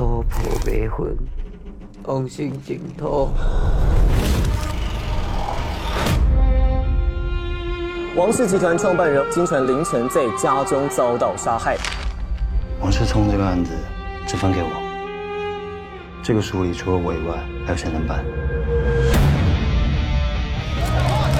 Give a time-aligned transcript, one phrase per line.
[0.00, 1.14] 娑婆未魂，
[2.04, 3.28] 往生净土。
[8.16, 11.76] 王氏集团创办人经传凌晨在家中遭到杀害。
[12.80, 13.72] 王世聪这个案子
[14.26, 14.70] 只分给我，
[16.22, 17.36] 这个书里除了我以外，
[17.66, 18.24] 还有谁能办？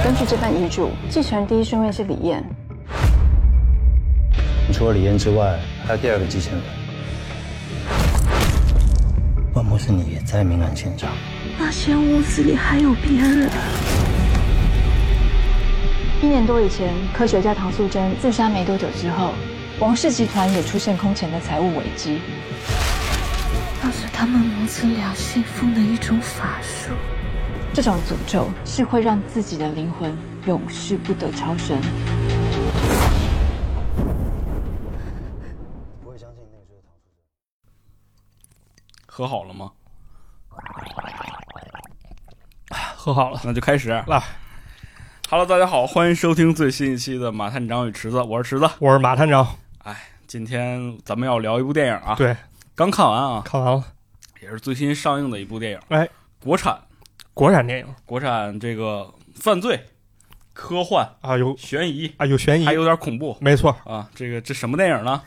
[0.03, 2.47] 根据这份遗嘱，继承人第一顺位是李燕。
[4.71, 6.80] 除了李燕之外，还有第二个继承人。
[9.83, 11.09] 是你也在命案现场？
[11.57, 13.49] 那间屋子里还有别人。
[16.21, 19.33] 一年多以前，科学家唐素贞自杀没多久之后，
[19.79, 22.19] 王氏集团也出现空前的财务危机。
[23.81, 26.93] 那是他们母子俩信奉的一种法术。
[27.73, 31.75] 这种诅咒是会让自己的灵魂永世不得超生。
[39.13, 39.69] 喝好了吗？
[42.95, 43.89] 和好了，那就开始。
[44.07, 44.23] 来。
[45.29, 49.45] Hello，大家好，欢迎收听最新一期的《马探长与池子》，我是池子，我是马探长。
[49.79, 52.33] 哎，今天咱们要聊一部电影啊，对，
[52.73, 53.83] 刚看完啊，看完了，
[54.41, 56.07] 也是最新上映的一部电影，哎，
[56.41, 56.79] 国产，
[57.33, 59.87] 国产电影，国产这个犯罪、
[60.53, 61.05] 科幻。
[61.19, 61.53] 啊，有。
[61.57, 62.09] 悬疑。
[62.15, 63.75] 啊，有悬疑，还有点恐怖，没错。
[63.83, 65.21] 啊，这个这什么电影呢？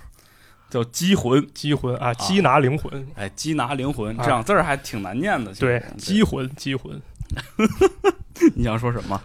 [0.75, 5.55] 叫《鸡魂》，鸡魂啊，缉拿灵魂，哎，缉拿灵魂，这两字儿还挺难念的。
[5.55, 7.00] 对，鸡魂，鸡魂。
[8.56, 9.22] 你想说什么？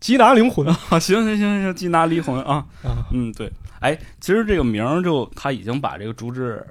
[0.00, 0.98] 缉拿灵魂 啊！
[0.98, 2.66] 行行行行，缉拿灵魂啊！
[2.82, 3.48] 啊，嗯，对，
[3.78, 6.66] 哎，其实这个名儿就他已经把这个主旨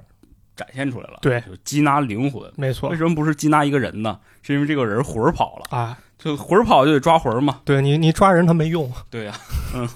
[0.54, 1.18] 展现出来了。
[1.22, 2.90] 对，就缉拿灵魂，没错。
[2.90, 4.20] 为什么不是缉拿一个人呢？
[4.42, 7.60] 是因为这个人魂儿跑了啊，就魂儿跑就得抓魂儿嘛。
[7.64, 8.92] 对你，你抓人他没用。
[9.08, 9.32] 对呀、
[9.72, 9.88] 啊，嗯，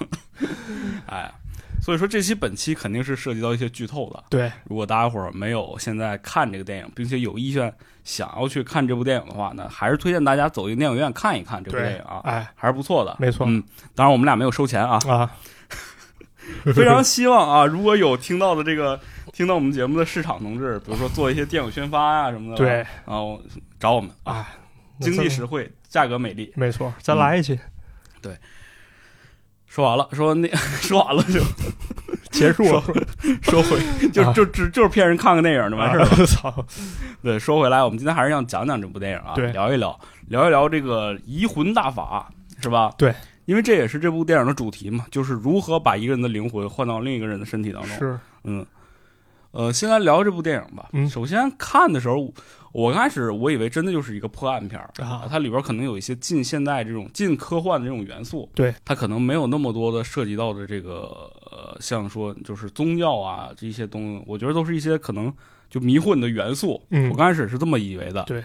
[1.04, 1.30] 哎。
[1.84, 4.24] 所以说这期本期肯定是涉及到一些剧透的。
[4.30, 7.70] 对，如果大家伙儿没有现在看这个电影，并且有意愿
[8.04, 13.14] 想要去看这部电影的话呢，还是推荐大家走进电影院看一看这部电影啊，哎，还是不错的。
[13.18, 13.62] 没错，嗯，
[13.94, 15.30] 当然我们俩没有收钱啊啊，
[16.74, 18.98] 非常希望啊，如果有听到的这个
[19.34, 22.68] 听到我们节目的市场同志，比如说做一些电影宣发呀、啊、什么的，对，
[23.04, 23.38] 然后
[23.78, 24.48] 找我们啊，
[25.00, 27.52] 经济实惠，价格美丽，没错，再来一期。
[27.52, 27.60] 嗯、
[28.22, 28.38] 对。
[29.74, 30.48] 说完了，说那
[30.80, 31.40] 说完了就
[32.30, 32.80] 结束了，
[33.42, 33.76] 说 回
[34.10, 36.26] 就就只就是骗人看个电影就完事儿了。
[36.26, 36.64] 操！
[37.24, 39.98] 对，说回来，我们今天还是要讲讲这部电影啊，对，聊一聊，
[40.28, 42.30] 聊一聊这个移魂大法，
[42.62, 42.92] 是吧？
[42.96, 43.12] 对，
[43.46, 47.98] 因为这也是这部电影的主题嘛，就是如何把一个人的灵魂换到另一个人的身体当中。
[47.98, 48.64] 是，嗯，
[49.50, 50.88] 呃，先来聊这部电影吧。
[50.92, 52.32] 嗯，首先看的时候。
[52.74, 65.32] 我刚开始我以为真的就是一个破案片儿啊，它里边可能有一些近现代这种近科幻的这种元素，对，它可能没有那么多的涉及到的这个呃，像说就是宗教啊这些东西，我觉得都是一些可能
[65.70, 66.82] 就迷惑你的元素。
[66.90, 68.42] 嗯，我刚开始是这么以为的，对，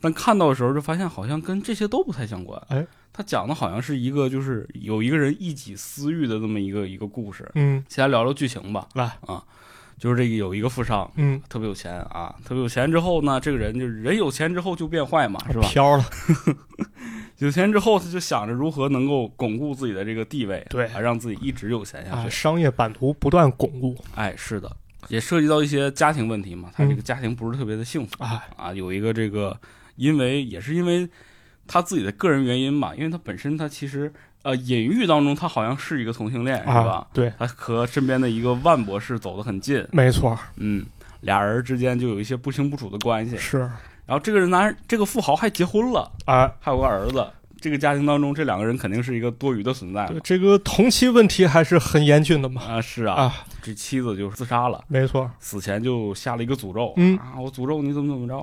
[0.00, 2.62] 但看到的时候就发现好像跟这些都不太相关。
[2.68, 7.50] 哎，他讲的好像是一个就是有一个人一己私欲的这么一个一个故事。
[7.56, 8.86] 嗯，先来聊聊剧情吧。
[8.94, 9.42] 来啊。
[10.02, 15.68] 就是这个有一个富商，嗯，特别有钱啊，特别有钱之后呢，这个人就是人有钱之后就变坏嘛，是吧？
[15.68, 16.04] 飘了，
[17.38, 22.26] 有钱之后他就想着如何能够巩固自己的这个地位，对，啊，让自己一直有钱下去。
[22.26, 24.76] 啊、商业版图不断巩固，哎，是的，
[25.06, 29.56] 也涉及到一些家庭问题嘛，他这个家庭不是特别的幸福、嗯、啊啊，有一个这个，
[29.94, 31.08] 因为也是因为
[31.68, 34.12] 他自己的个人原因嘛，因为他本身他其实。
[34.42, 37.06] 呃，隐喻当中，他好像是一个同性恋，啊、是吧？
[37.12, 40.36] 对，他和身边的一个万博士走得很近，没错。
[40.56, 40.84] 嗯，
[41.20, 43.36] 俩人之间就有一些不清不楚的关系。
[43.36, 43.58] 是。
[44.04, 47.24] 然后这个人男，这个富豪还结婚了啊，还有个儿子。
[47.60, 50.04] 这个家庭当中，这两个人肯定是一个多余的存在。
[50.08, 52.60] 对，这个同期问题还是很严峻的嘛。
[52.62, 53.14] 啊，是啊。
[53.14, 54.82] 啊，这妻子就自杀了。
[54.88, 55.30] 没错。
[55.38, 56.92] 死前就下了一个诅咒。
[56.96, 58.34] 嗯啊，我诅咒你怎么怎么着。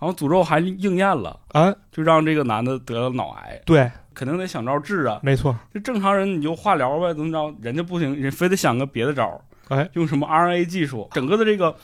[0.00, 3.60] 然后诅咒还应验了啊，就让这个男的得了脑癌。
[3.66, 3.90] 对。
[4.14, 5.56] 肯定得想招治啊，没错。
[5.72, 7.54] 这正常人你就化疗呗，怎么着？
[7.62, 11.08] 人家不行，人非得想个别的招哎，用什么 RNA 技术？
[11.12, 11.76] 整个的这个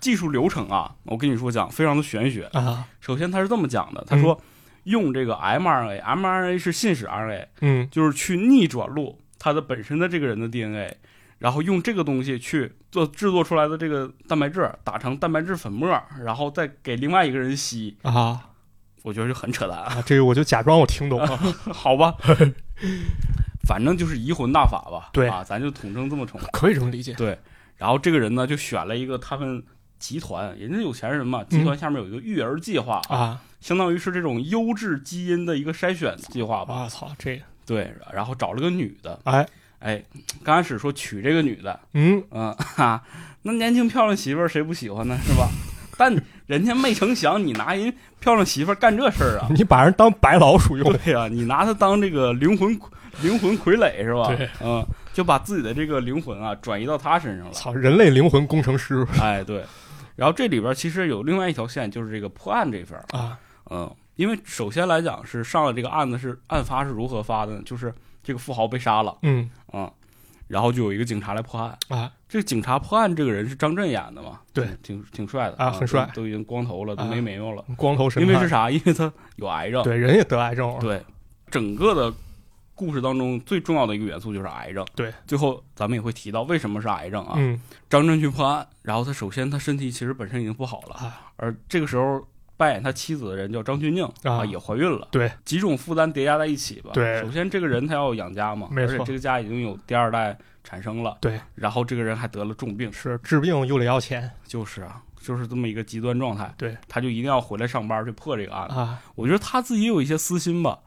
[0.00, 2.84] 技术流程啊，我跟你说讲，非常的玄学啊。
[3.00, 4.44] 首先他是这么讲的，他说、嗯、
[4.84, 10.96] 用这个 mRNA，mRNA 是信使 RNA，嗯，就是去逆转录它的本身的这个人的 DNA，
[11.38, 15.88] 然后用这个东西去做制作出来的这个蛋白质打成蛋白质粉末，
[16.24, 18.46] 然后再给另外一个人吸啊。
[19.02, 20.02] 我觉得就很扯淡啊！
[20.04, 21.36] 这个我就假装我听懂了，
[21.72, 22.14] 好吧，
[23.66, 25.10] 反正就是移魂大法吧。
[25.12, 27.14] 对啊，咱就统称这么称，可以这么理解。
[27.14, 27.38] 对，
[27.76, 29.62] 然后这个人呢，就选了一个他们
[29.98, 36.74] 集团，人家有钱人嘛，集团下面有一个育儿计划、嗯、啊，相当于是这种优质基因的一个筛选计划吧。
[36.74, 39.46] 我、啊、操，这个对，然后找了个女的，哎
[39.78, 40.02] 哎，
[40.42, 43.02] 刚开始说娶这个女的，嗯嗯哈，
[43.42, 45.16] 那年轻漂亮媳妇儿谁不喜欢呢？
[45.24, 45.48] 是吧？
[45.96, 46.14] 但
[46.50, 49.46] 人家没成想你拿人漂亮媳妇干这事儿啊！
[49.54, 52.76] 你把人当白老鼠用，对呀、你拿他当这个灵魂
[53.22, 54.34] 灵魂傀儡是吧？
[54.34, 57.52] 对，嗯，就把自己的这个灵魂啊转移到他身上了。
[57.52, 59.64] 操，人类灵魂工程师哎，对。
[60.16, 63.16] 然后这里边其实有另外一条线，就是这个破案这份儿。
[63.16, 63.38] 啊，
[63.70, 67.62] 嗯，因为首先来讲是上了这个案子是案发是如何发的呢？
[67.64, 67.94] 就是
[68.24, 69.88] 这个富豪被杀了，嗯嗯，
[70.50, 71.78] 然后就有一个警察来破案。
[71.88, 74.40] 啊，这个警察破案这个人是张震演的嘛？
[74.52, 77.64] 对嗯挺挺帅的啊很帅都都已经光头了，都没啊眉毛了。
[77.76, 78.68] 光头神因为是啥？
[78.68, 79.82] 因为他有癌症。
[79.84, 81.00] 对，人也得癌症了，对，
[81.50, 82.12] 整个的
[82.74, 84.84] 故事当中最重要的一个元素就是癌症。
[84.96, 87.34] 对，最后咱们也会提到为什么是癌症啊？
[87.36, 92.26] 嗯张震去破案，然后他首先他身体其实本身已经不好了，啊，而这个时候
[92.60, 96.90] 扮演他妻子的人叫张钧甯啊也怀孕了，对，几种负担叠加在一起吧。
[96.92, 106.52] 对首先这个人他要养家嘛，没错而且这个家已经有第二代产生了，对，然后这个人还得了重病，是治病又得要钱就是啊，就是这么一个极端状态。
[106.58, 108.74] 对，他就一定要回来上班去破这个案子。
[108.74, 110.78] 啊，我觉得他自己也有一些私心吧，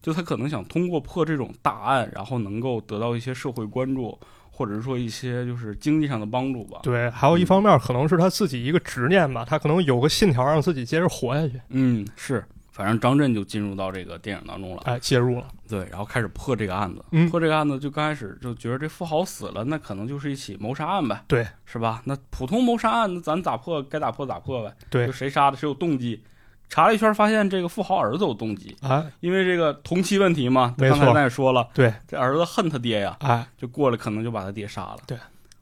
[0.00, 4.16] 就他可能想通过破这种大案，然后能够得到一些社会关注，
[4.56, 12.42] 或者是说一些就是经济上的帮助吧。，对，还有一方面可能是他自己一个执念吧，他可能有个信条让自己接着活下去，嗯，是，
[12.72, 17.04] 反正张震就进入到这个电影当中了，哎，介入了，对，然后开始破这个案子。
[17.10, 22.00] 嗯破这个案子就刚开始就觉得这富豪死了，那可能就是一起谋杀案呗，对，是吧？
[22.04, 26.22] 那普通谋杀案，那咱咋破该咋破咋破呗，对就谁杀的，谁有动机。
[26.68, 30.74] 查了一圈，发现这个富豪儿子有动机，啊，因为这个同期问题嘛。
[30.78, 34.98] 没错刚才咱也说了，对，这儿子恨他爹呀，哎就过来可能就把他爹杀了。
[35.06, 35.16] 对，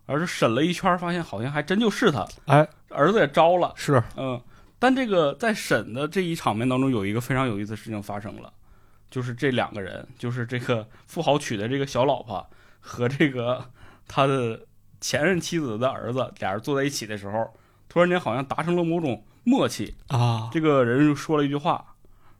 [0.07, 4.41] 而是审了一圈，发现好像还真就是他，哎，儿子也招了，是嗯。
[4.77, 8.53] 但这个在审的这一场面当中，有一个非常有意思的事情发生了，
[9.11, 12.47] 就是这两个人，就是这个富豪娶的这个小老婆
[12.81, 13.65] 和这个
[14.07, 14.61] 他的
[15.01, 17.51] 前任妻子的儿子，俩人坐在一起的时候，
[17.89, 19.95] 突然间好像达成了某种默契。
[20.09, 21.95] 啊，这个人就说了一句话，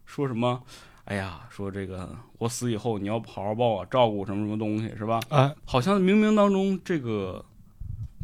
[0.05, 0.63] 说什么？
[1.05, 2.09] 哎呀，说这个
[2.39, 5.21] 我死以后你要好好帮我照顾什么什么东西是吧？
[5.29, 7.45] 哎，好像冥冥当中这个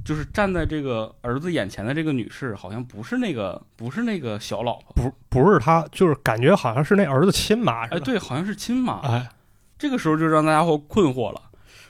[0.03, 9.01] 就是站在这个儿子眼前的这个女士，好像不是那个不是那个小老婆，不不是她，就是感觉好像是那儿子亲妈哎，，对，好像是亲妈。
[9.01, 9.29] 哎，
[9.79, 11.43] 这个时候就让大家伙困惑了，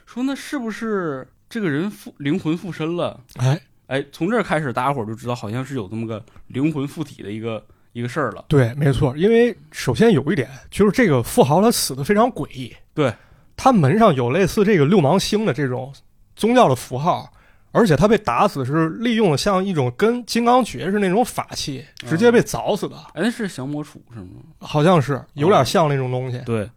[0.06, 3.20] 说那是不是这个人附灵魂附身了？
[3.36, 3.60] 哎，
[3.90, 7.60] 哎，从这儿开始，大家伙儿就知道好像是有这么个灵魂附体的一个
[7.92, 8.44] 一个事儿了。
[8.46, 13.12] 对，没错，因为首先有一点就是这个富豪他死的非常诡异，对，
[13.56, 15.92] 他门上有类似这个六芒星的这种
[16.36, 17.28] 宗教的符号，
[17.72, 24.40] 而且他被打死是利用了像一种跟金刚诀似的那种法器，直接被凿死的，哎，那是降魔杵是吗？
[24.60, 26.40] 好像是有点像那种东西。
[26.46, 26.70] 对，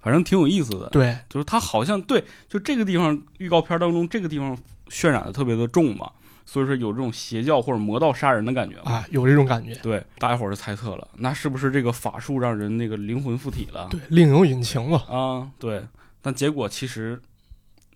[0.00, 0.88] 反正挺有意思的。
[0.88, 4.56] 对，就是他好像对，就这个地方预告片当中这个地方
[4.88, 6.10] 渲染的特别的重嘛，
[6.44, 8.76] 所以说有这种邪教或者魔道杀人的感觉。
[8.80, 9.74] 啊，有这种感觉。
[9.76, 13.88] 对，大家伙儿就猜测了，那是不是这个法术让人那个灵魂附体了？
[13.90, 14.98] 对，另有隐情了。
[15.08, 15.82] 啊，对，
[16.20, 17.20] 但结果其实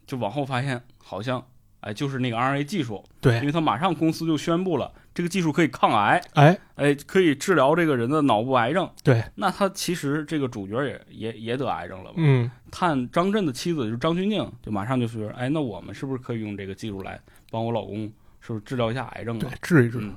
[0.06, 1.44] 就往后发现，好像
[1.80, 8.88] 哎就是那个 RNA 技术，对因，为他马上公司就宣布了，这个技术可以抗癌，哎，哎，可以治疗这个人的脑部癌症。
[9.04, 12.14] 对，那他其实这个主角也也也得癌症了吧。
[12.16, 17.20] 嗯，探张震的妻子就是张钧甯，就马上就说，哎，那我们是不是可以用这个技术来
[17.50, 19.98] 帮我老公，是不是治疗一下癌症对啊？，治一治。
[20.00, 20.16] 嗯，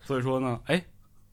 [0.00, 0.84] 所以说呢，哎，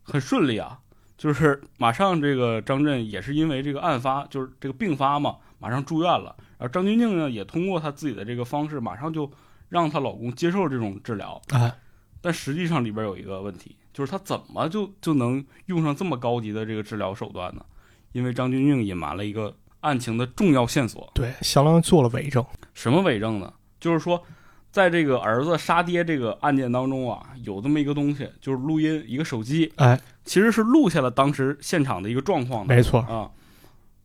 [0.03, 0.80] 很顺利啊，
[1.18, 6.35] 就是马上这个张震也是因为这个案发，就是这个病发嘛，马上住院了。
[6.57, 9.30] 而张钧甯呢，也通过她自己的这个方式，马上就
[9.69, 11.42] 让她老公接受这种治疗。
[11.49, 11.73] 哎，
[12.21, 17.66] 但实际上里边有一个问题，就是她怎么就就能用上这么高级的这个治疗手段呢？
[18.11, 21.11] 因为张钧甯隐瞒了一个案情的重要线索。
[21.16, 22.45] 对，相当于做了伪证。
[22.73, 23.51] 什么伪证呢？
[23.80, 24.23] 就是说，
[24.73, 32.99] 在这个儿子杀爹这个案件当中啊，有这么一个东西，就是录音，一个手机，哎，其实是录下了当时现场的一个状况的没错。
[33.01, 33.30] 啊。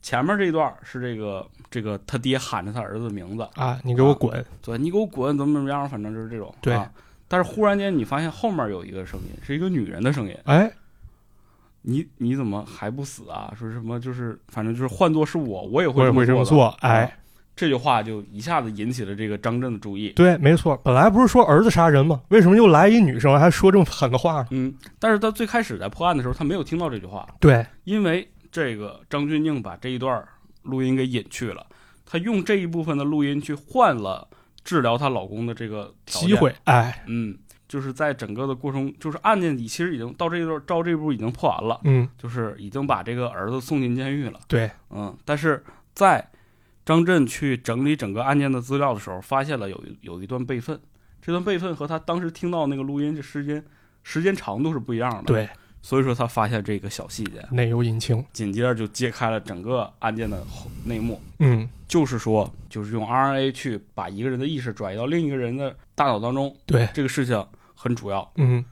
[0.00, 4.44] 前面这一段是这个这个他爹喊着他儿子的名字，啊，你给我滚！
[4.62, 6.54] 对，你给我滚，怎么怎么样，反正就是这种。
[6.60, 6.88] 对啊，
[7.26, 10.70] 但是忽然间你发现后面有一个声音，是一个女人的声音，哎，
[11.82, 13.52] 你你怎么还不死啊？
[13.58, 16.68] 说什么就是反正就是换做是我，我也会我也会这么做。
[16.80, 17.10] 哎啊，
[17.58, 20.10] 这句话就一下子引起了这个张震的注意。
[20.10, 20.80] 对，没错。
[20.84, 22.22] 本来不是说儿子杀人吗？
[22.28, 24.46] 为什么又来一女生还说这么狠的话呢？
[24.52, 30.24] 嗯，但是他最开始在破案的时候，他没有听到这句话，对，因为这个张俊宁把这一段
[30.62, 31.66] 录音给隐去了，
[32.06, 34.28] 他用这一部分的录音去换了
[34.62, 36.34] 治疗她老公的这个机。
[36.34, 36.54] 会。
[36.62, 37.36] 哎，嗯，
[37.66, 44.38] 就是在整个的过程，就是案件里其实已经到这一段到这一步已经破完了，嗯，就是已经把这个儿子送进监狱了。
[44.46, 46.24] 对，嗯，但是在
[46.88, 50.80] 张震去整理整个案件的资料的时候，发现了有一有一段备份，
[51.20, 53.62] 这段备份和他当时听到那个录音这时间
[54.02, 55.46] 时间长度是不一样的。，对，
[55.82, 58.24] 所以说他发现这个小细节，内有隐情。
[58.32, 61.20] 紧接着就揭开了整个案件的后内幕。
[61.40, 68.32] 嗯，就是说，就是用 RNA 去把一个人的意识转移到另一个人的大脑当中，对，这个事情很主要。
[68.36, 68.64] 嗯，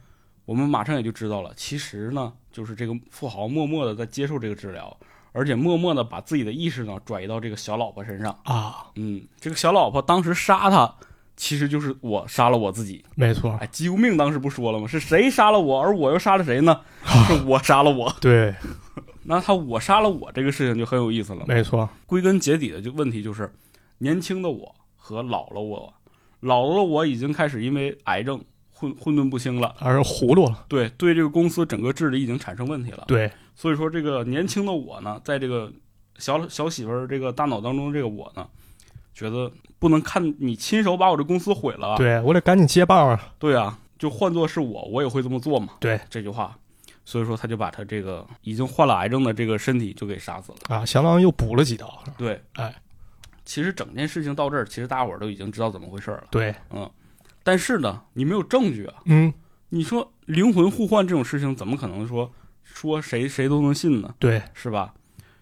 [0.47, 4.97] 我们马上也就知道了，其实呢，就是这个富豪默默的在接受这个治疗，
[5.37, 8.37] 而且默默的把自己的意识呢转移到这个小老婆身上。
[8.45, 10.95] 啊，嗯，这个小老婆当时杀他，
[11.37, 13.05] 其实就是我杀了我自己。
[13.15, 14.87] 没错，哎，姬无命当时不说了吗？
[14.87, 16.81] 是谁杀了我，而我又杀了谁呢？
[17.27, 18.11] 是我杀了我。
[18.21, 18.55] 对，
[19.25, 21.45] 那他我杀了我这个事情就很有意思了。
[21.47, 23.53] 没错，归根结底的就问题就是，
[23.99, 25.93] 年轻的我和老了我，
[26.41, 30.65] 老了我已经开始因为癌症混混沌不清了，而糊涂了。
[30.69, 33.05] 对对，这个公司整个治理已经产生问题了。
[33.07, 35.73] 对，所以说这个年轻的我呢，在这个
[36.19, 38.47] 小小媳妇儿这个大脑当中，这个我呢，
[39.15, 41.97] 觉得不能看你亲手把我这公司毁了啊。
[41.97, 43.33] 对我得赶紧接棒啊。
[43.39, 45.73] 对啊，就换做是我，我也会这么做嘛。
[45.81, 46.57] 对这句话，
[47.05, 50.77] 所以说他就把他这个已经患了癌症的这个身体就给杀死了。
[50.77, 52.03] 啊，相当于又补了几刀。
[52.19, 52.75] 对，哎，
[53.47, 56.25] 其实整件事情到这儿，其实大伙儿都已经知道怎么回事儿了。
[56.31, 56.91] 对，嗯，
[57.43, 58.97] 但是呢，你没有证据啊。
[59.07, 59.33] 嗯，
[59.71, 62.31] 你说灵魂互换这种事情，怎么可能说
[62.67, 64.15] 说谁谁都能信呢？
[64.19, 64.93] 对，是吧？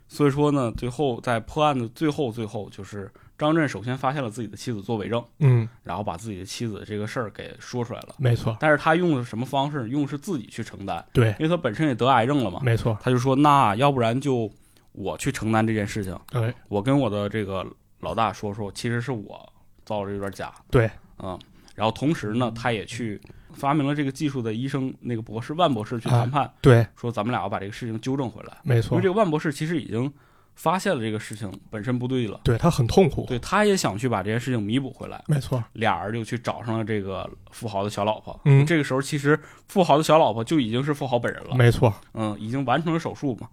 [0.07, 8.15] 所以说呢，最后在破案的最后最后，就是张震首先发现了自己的妻子做伪证，嗯，然后把自己的妻子这个事儿给说出来了。
[8.19, 9.89] 没错，但是他用的什么方式？
[9.89, 12.61] 用的是自己去承担，对，因为他本身也得癌症了嘛。
[12.63, 12.97] 没错。
[13.03, 14.49] 他就说，那要不然就
[14.93, 17.67] 我去承担这件事情，对，我跟我的这个
[18.01, 19.53] 老大说说，其实是我
[19.85, 20.53] 造了这段假。
[20.71, 20.89] 对，
[21.19, 21.37] 嗯，
[21.75, 23.21] 然后同时呢，他也去
[23.55, 28.59] 发明了这个技术的医生那个博士万博士去谈判，对，说咱们俩要把这个事情纠正回来。
[28.63, 29.09] 没错因为这。
[29.09, 30.13] 个万博士其实已经
[30.55, 33.25] 发现了这个事情本身不对了，对他很痛苦。
[33.29, 35.23] 对，他也想去把这件事情弥补回来。
[35.27, 35.63] 没错。
[35.73, 38.41] 俩人就去找上了这个富豪的小老婆。
[38.45, 41.57] 嗯这个时候其实富豪的小老婆就已经是富豪本人了。
[41.57, 41.93] 没错。
[42.13, 43.49] 嗯，已经完成了手术嘛。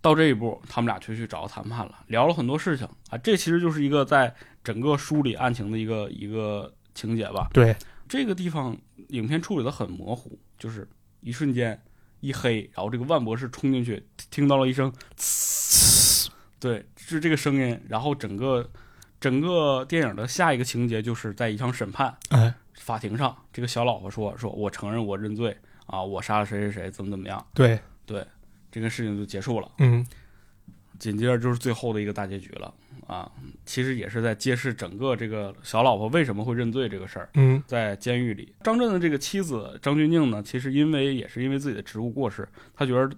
[0.00, 3.18] 到这一步，他们俩就去找谈判了，聊了很多事情啊。
[3.18, 4.32] 这其实就是一个在
[4.62, 7.48] 整个梳理案情的一个一个情节吧。
[7.52, 7.74] 对，
[8.08, 8.76] 这个地方
[9.08, 10.88] 影片处理的很模糊，就是
[11.20, 11.80] 一瞬间
[12.20, 18.70] 一黑，然后这个万博士冲进去，听到了一声呲，对，是这个声音，然后整个
[19.20, 28.26] 整个电影的下一个情节就是在一场审判，哎，法庭上，这个小老婆说说我承认我认罪啊，我杀了谁谁谁，怎么怎么样，对，对，
[28.70, 29.70] 这个事情就结束了。
[29.78, 30.06] 嗯，
[30.98, 32.72] 紧接着就是最后的一个大结局了
[33.06, 33.30] 啊！
[33.64, 37.28] 其实也是在揭示整个这个小老婆为什么会认罪这个事儿。
[37.34, 43.16] 嗯，在监狱里，张震的这个妻子张钧甯呢，其实因为也是因为自己的职务过失，她觉得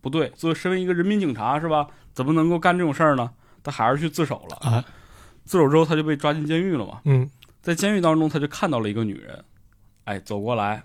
[0.00, 3.30] 不对，作为身为一个人民警察是吧，怎么能够干这种事儿呢？
[3.62, 4.56] 她还是去自首了。
[4.70, 4.84] 啊，
[5.44, 7.00] 自首之后，她就被抓进监狱了嘛。
[7.04, 7.28] 嗯，
[7.60, 9.44] 在监狱当中，她就看到了一个女人，
[10.04, 10.82] 哎，走过来，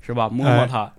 [0.00, 0.28] 是吧？
[0.28, 0.92] 摸摸哎她，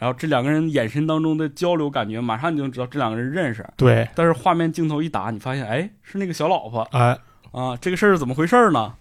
[0.00, 3.66] 然后这两个人眼神当中的交流，感觉马上你就知道这两个人认识。
[3.76, 7.18] 对，但是画面镜头一打，你发现，哎，是那个小老婆哎，
[7.52, 7.76] 啊！
[7.76, 8.94] 这个事儿是怎么回事呢？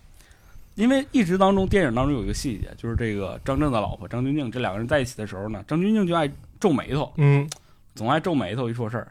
[0.76, 7.50] 因为一直当中，电影当中有一个细节，就是这个张震的老婆张钧甯这两个人在一起的时候呢，张钧甯就爱皱眉头，嗯，
[7.96, 9.08] 总爱皱眉头，一说事儿，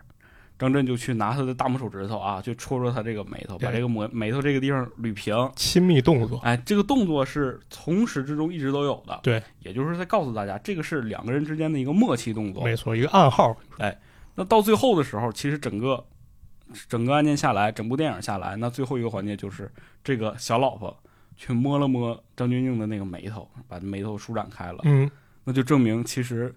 [0.58, 5.34] 张震就去拿他的大拇手指头啊，去戳戳他这个眉头，把这个眉眉头这个地方捋平。
[5.54, 12.64] 亲密动作，哎，这个动作是从始至终一直都有的，对，也就是在告诉大家，这个是两个人之间的一个默契动作。
[12.64, 13.56] 没错，一个暗号。
[13.78, 13.96] 哎
[14.38, 16.04] 那到最后的时候，其实整个
[16.88, 19.72] 整个案件下来，整部电影下来，那最后一个环节就是
[20.04, 20.94] 这个小老婆
[21.36, 25.10] 去摸了摸张钧甯的那个眉头，把眉头舒展开了，嗯，
[25.44, 26.54] 那就证明其实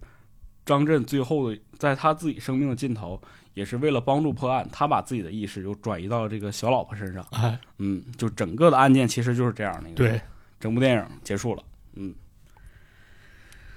[0.70, 3.20] 张震最后的在他自己生命的尽头，
[3.56, 7.26] 也是为了帮助破案，他把自己的意识又转移到了这个小老婆身上。
[7.32, 10.22] 哎，嗯，就整个的案件其实就是这样的一个，对，，
[10.60, 11.64] 整部电影结束了。
[11.96, 12.14] 嗯，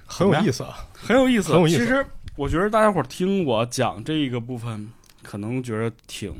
[0.05, 0.87] 很有意思啊。
[0.93, 1.51] 很有意思。
[1.51, 4.87] 很有意思其实我觉得大家伙儿听我讲这个部分，
[5.23, 6.39] 可能觉得挺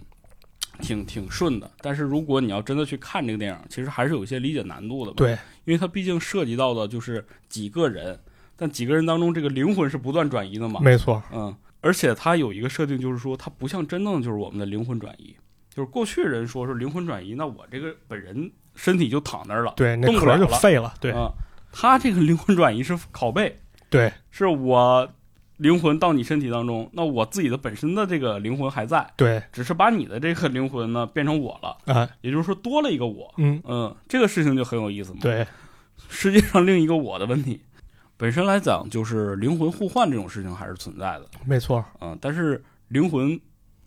[0.81, 1.71] 挺挺顺的。
[1.81, 5.31] 但是如果你要真的去看这个电影，其实还是有一些理解难度的吧。，对，
[5.65, 8.19] 因为它毕竟涉及到的就是几个人，
[8.63, 10.79] 但几个人当中，这个灵魂是不断转移的嘛。
[10.81, 15.35] 没错，嗯，而且它有一个设定，就是说它不像真正的就是我们的灵魂转移，
[15.69, 19.73] 就是过去人说是灵魂转移，那我这个本人身体就躺那儿了。
[19.75, 20.93] 对，那壳就动不了了废了。
[21.01, 21.29] 对，啊，
[21.73, 23.59] 他这个灵魂转移是拷贝。
[23.89, 25.11] 对，是我
[25.57, 33.33] 灵魂到你身体当中，那我自己的本身的这个灵魂还在，对，只是把你的这个灵魂呢变成我了，哎，也就是说多了一个我。
[33.35, 35.45] 嗯，嗯，这个事情就很有意思嘛。，对，
[36.07, 37.59] 世界上另一个我的问题，
[38.23, 41.83] 本身来讲就是灵魂互换这种事情还是存在的，没错。
[41.99, 43.37] 嗯，但是灵魂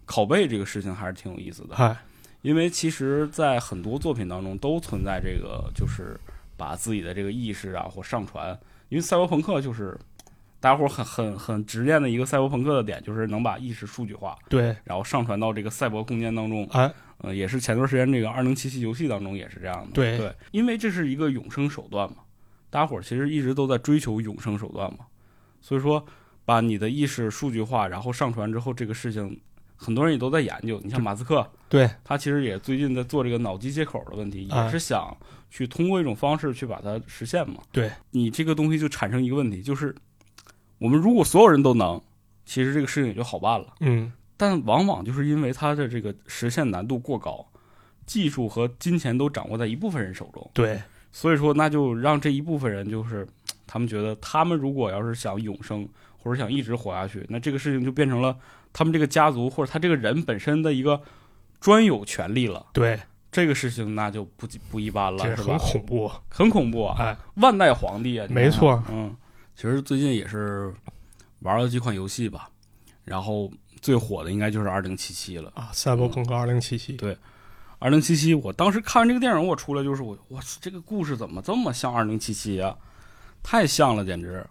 [0.06, 1.96] 拷贝这个事情还是挺有意思的，嗨，
[2.42, 6.20] 因为其实，在很多作品当中都存在这个，就是
[6.54, 8.50] 把自己的这个意识啊或上传，
[8.90, 9.98] 因为赛博朋克就是
[10.60, 16.68] 大家伙儿很很很执念的一个赛博朋克的点，就是能把意识数据化，对，然后上传到这个赛博空间当中。
[16.72, 19.92] 哎，呃，也是前段时间这个二零七七游戏当中也是这样的。
[19.94, 22.16] 对对，因为这是一个永生手段嘛，
[22.70, 25.06] 大家伙儿其实一直都在追求永生手段嘛，
[25.60, 26.04] 所以说
[26.44, 29.40] 把你的意识数据化，然后上传之后，这个事情
[29.76, 30.80] 很多人也都在研究。
[30.84, 35.16] 你像马斯克，对，他其实也最近在做这个脑机接口的问题，哎也是想
[35.50, 37.56] 去通过一种方式去把它实现嘛。
[37.72, 37.90] 对。
[38.10, 39.94] 你这个东西就产生一个问题，就是
[40.78, 42.00] 我们如果所有人都能，
[42.44, 43.74] 其实这个事情也就好办了。
[43.80, 47.46] 嗯，但往往就是因为它的这个实现难度过高，
[48.06, 50.80] 技术和金钱都掌握在一部分人手中，对，
[51.16, 53.26] 所以说那就让这一部分人就是
[53.66, 58.36] 他们觉得，他们如果要是想永生或者想一直活下去，那这个事情就变成了
[58.70, 61.00] 他们这个家族或者他这个人本身的一个
[61.58, 62.66] 专有权利了。
[62.74, 63.00] 对，
[63.32, 65.58] 这个事情那就不不一般了，这很是很？
[65.58, 66.12] 恐怖。
[66.28, 66.96] 很恐怖啊！
[66.98, 69.16] 哎，万代皇帝啊，没错嗯，
[69.54, 70.70] 其实最近也是
[71.38, 72.50] 玩了几款游戏吧，
[73.04, 75.50] 然后最火的应该就是二零七七了。
[75.54, 77.16] 啊，赛博朋克二零七七，对
[77.78, 82.76] 二零七七，我当时看完这个电影，我出来就是我，我这个故事怎么这么像二零七七啊？
[83.42, 84.44] 太像了，简直。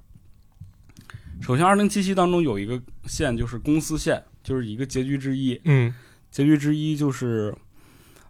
[1.42, 5.60] 首先，二零七七当中有一个线就是公司线，就是一个结局之一。
[5.66, 5.94] 嗯，
[6.32, 7.54] 结局之一就是，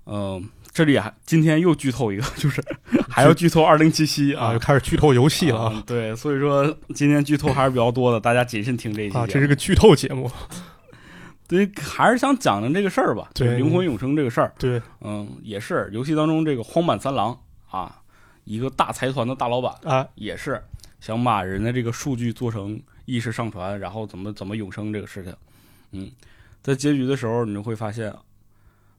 [0.05, 2.63] 呃，这里还今天又剧透一个， 就是
[3.07, 9.27] 还要剧透二零七七啊，啊又，开始剧透游戏了啊对，所以说今天剧透还是比较多的，大家谨慎听这一期啊！
[9.27, 10.31] 这是个剧透节目，
[11.47, 14.53] 对，还是想讲讲这个事儿吧，对灵魂永生这个事儿。
[14.57, 18.01] 对，嗯，也是游戏当中这个荒坂三郎啊，
[18.43, 20.61] 一个大财团的大老板，啊，也是
[20.99, 25.35] 想把人的这个数据做成意识上传，然后怎么怎么永生这个事情。
[25.91, 26.11] 嗯，
[26.61, 28.13] 在结局的时候，你就会发现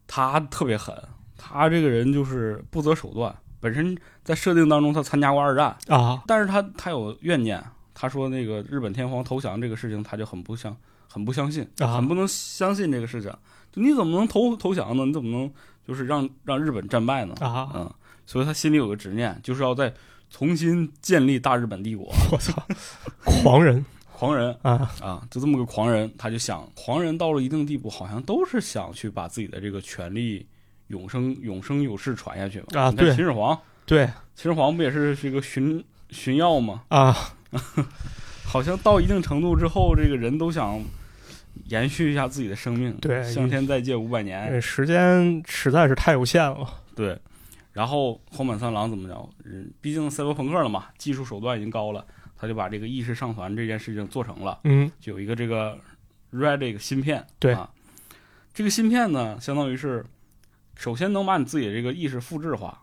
[0.07, 0.95] 他特别狠，
[1.37, 3.35] 他这个人就是不择手段。
[3.59, 7.61] 本身在设定当中，他参加过二战，啊，但是他他有怨念，
[7.95, 10.77] 他说那个日本天皇投降这个事情，他就很不相
[11.09, 13.31] 很不相信，啊很不能相信这个事情。
[13.73, 15.05] 就你怎么能投投降呢？
[15.05, 15.51] 你怎么能
[15.87, 17.35] 就是让让日本战败呢？
[17.41, 17.95] 啊嗯，
[18.27, 19.93] 所以他心里有个执念，就是要再
[20.31, 22.07] 重新建立大日本帝国。
[22.33, 22.67] 我操，
[23.25, 30.47] 狂人狂人啊，啊，就这么个狂人，他就想，狂人到了一定地步，好像都是想去把自己的这个权利
[30.89, 32.67] 永生永生有世传下去嘛。
[32.81, 36.83] 啊对秦始皇，对秦始皇不也是这个寻寻药吗？
[36.89, 37.15] 啊，
[38.47, 40.81] 好像到一定程度之后，这个人都想
[41.67, 47.19] 延续一下自己的生命，对向天再借五百年，这时间实在是太有限了对。
[47.73, 49.29] 然后荒坂三郎怎么着？
[49.45, 52.03] 嗯，毕竟赛博朋克了嘛，技术手段已经高了，
[52.35, 55.79] 他就把这个意识上传这件事情做成了，嗯，就有一个这个
[56.33, 57.69] Relic 芯片，对啊，
[58.55, 60.03] 这个芯片呢，相当于是
[60.75, 62.83] 首先能把你自己的这个意识复制化，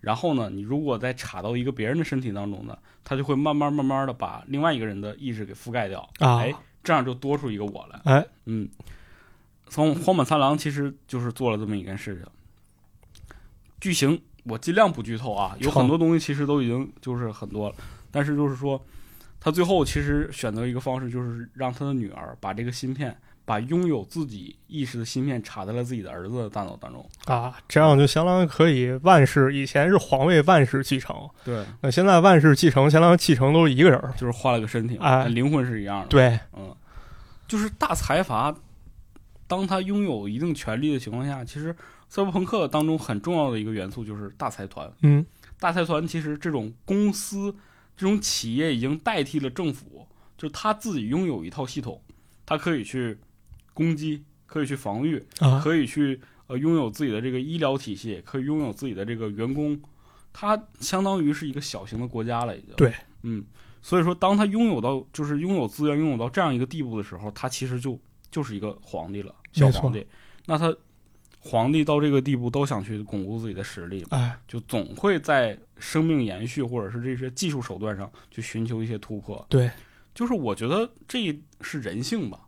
[0.00, 6.38] 然后呢，你如果再插到一个别人的身体当中呢，他就会慢慢慢慢的把另外一个人的意识给覆盖掉，啊。
[6.38, 8.00] 哎，这样就多出一个我来。
[8.04, 8.68] 哎，嗯，
[9.68, 12.24] 从荒坂三郎其实就是做了这么一件事情。
[13.80, 17.74] 剧情我尽量不剧透啊，有很多东西其实都已经就是很多了，
[18.10, 18.82] 但是就是说，
[19.38, 23.14] 他最后其实选择一个方式，就是让他的女儿把这个芯片，
[23.50, 27.04] 把拥有自己意识的芯片插在了自己的儿子的大脑当中。
[27.24, 34.96] 啊，这样就相当于可以万世，以前是皇位万世继承，对，那现在万世继承，相当于继承都是一个人，就是换了个身体
[35.30, 36.06] 灵魂是一样的。
[36.06, 36.72] 对，嗯，
[37.48, 38.54] 就是大财阀，
[39.48, 41.74] 当他拥有一定权力的情况下，其实
[42.08, 44.88] 赛博朋克当中很重要的一个元素就是大财团。
[45.02, 45.26] 嗯，
[45.58, 47.52] 大财团其实这种公司、
[47.96, 50.06] 这种企业已经代替了政府，
[50.38, 52.00] 就是他自己拥有一套系统，
[52.46, 53.18] 他可以去
[53.80, 59.80] 攻击，可以去防御，啊，可以去呃拥有自己的这个医疗体系，可以拥有自己的这个员工，
[60.34, 62.74] 它相当于是一个小型的国家了，已经。
[62.76, 63.42] 对，嗯，
[63.80, 67.98] 所以说当他拥有到就是拥有资源拥有到这样一个地步的时候，他其实就
[68.30, 70.06] 就是一个皇帝了，小皇帝。
[70.44, 70.76] 那他
[71.38, 79.42] 皇帝到这个地步都想去巩固自己的实力，哎，就总会在生命延续或者是这些技术手段上去寻求一些突破。
[79.48, 79.70] 对，
[80.14, 82.38] 就是我觉得这是人性吧。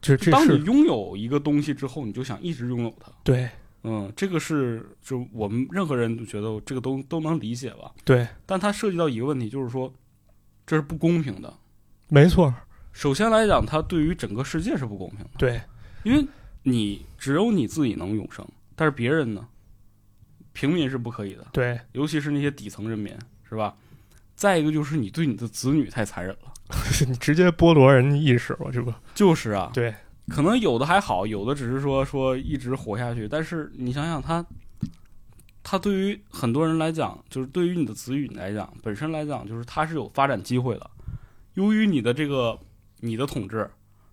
[0.00, 3.12] 这这当你拥有一个东西之后，你就想一直拥有它。
[3.22, 3.48] 对
[3.82, 7.90] 嗯，这个是就我们任何人都觉得这个都都能理解吧。
[8.04, 9.92] 对，但它涉及到一个问题，就是说
[10.66, 11.52] 这是不公平的。
[12.08, 12.52] 没错，
[12.92, 15.60] 首先来讲，它对于整个世界是不公平的，对
[16.02, 16.26] 因为
[16.62, 19.46] 你只有你自己能永生，但是别人呢，
[20.52, 23.14] 平民是不可以的，对，尤其是那些底层人民，
[23.48, 23.74] 是吧？
[24.34, 26.52] 再一个就是你对你的子女太残忍了，
[27.06, 29.94] 你直接剥夺人意识了，这不就是啊，对，
[30.28, 33.28] 可能有的还好，有的只是说说一直活下去。
[33.28, 34.44] 但是你想想他，
[35.62, 40.90] 他对于很多人来讲，就是对于你的子女来讲，本身来讲就是他是有发展机会的，
[41.54, 42.58] 由于你的这个
[43.00, 43.68] 你的统治，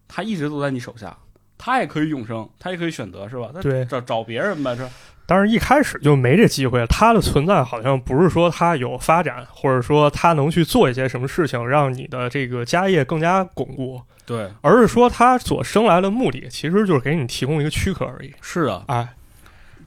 [0.07, 1.17] 他一直都在你手下，
[1.57, 3.51] 他也可以永生，他也可以选择，是吧？
[3.53, 4.89] 他对找找别人呗，是吧。
[5.27, 18.33] 但是一开始就没这机会，他的存在好像不是说他有发展，或者说他能去做一些什么事情，让你的这个家业更加巩固，对，而是说他所生来的目的其实就是给你提供一个躯壳而已。
[18.41, 19.07] 是的，哎，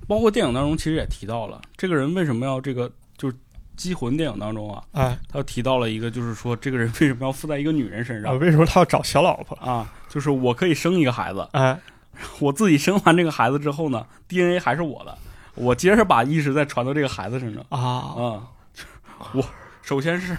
[0.07, 3.35] 包括电影当中其实也提到了，这个人为什么要这个，就是
[3.77, 9.57] 《机魂》电影当中啊，哎，他提到了一个，就是说这个人为什么要附在一个女人身啊，上为什么他要找小老婆？
[9.57, 9.91] 啊？
[10.07, 11.79] 就是我可以生一个孩子，哎，
[12.41, 15.17] 我自己生完这个孩子之后呢，DNA 还是我的，
[15.61, 18.49] 我接着把意识再传到这个孩子身上啊，啊。
[19.35, 19.45] 我
[19.83, 20.37] 首先是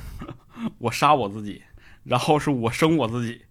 [0.79, 1.61] 我杀我自己，
[2.03, 3.41] 然后是我生我自己。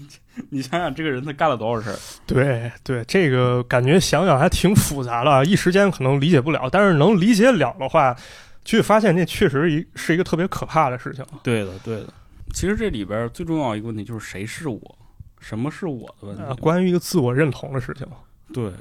[0.50, 1.98] 你想想，这个人他干了多少事儿？
[2.26, 8.16] 对对，这个感觉想想还挺复杂的，一时间可能理解不了，但是能理解了的话，
[8.64, 11.24] 就会发现这确实一是一个特别可怕的事情。
[11.44, 12.12] 对的，对的。
[12.52, 14.98] 其实这里边最重要一个问题就是谁是我，
[15.38, 16.42] 什么是我的问题。
[16.42, 18.04] 呃，关于一个自我认同的事情。
[18.52, 18.72] 对，